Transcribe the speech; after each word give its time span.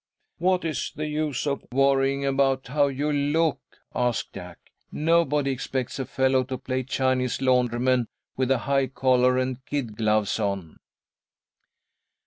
"What 0.39 0.65
is 0.65 0.91
the 0.95 1.05
use 1.05 1.45
of 1.45 1.63
worrying 1.71 2.25
about 2.25 2.69
how 2.69 2.87
you 2.87 3.11
look?" 3.13 3.59
asked 3.93 4.33
Jack. 4.33 4.57
"Nobody 4.91 5.51
expects 5.51 5.99
a 5.99 6.05
fellow 6.07 6.43
to 6.45 6.57
play 6.57 6.81
Chinese 6.81 7.39
laundryman 7.39 8.07
with 8.35 8.49
a 8.49 8.57
high 8.65 8.87
collar 8.87 9.37
and 9.37 9.63
kid 9.63 9.95
gloves 9.95 10.39
on." 10.39 10.77